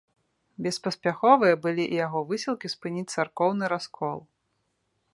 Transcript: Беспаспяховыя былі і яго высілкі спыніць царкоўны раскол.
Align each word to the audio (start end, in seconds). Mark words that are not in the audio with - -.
Беспаспяховыя 0.67 1.59
былі 1.67 1.85
і 1.89 1.95
яго 2.05 2.19
высілкі 2.31 2.67
спыніць 2.77 3.07
царкоўны 3.15 3.65
раскол. 3.75 4.17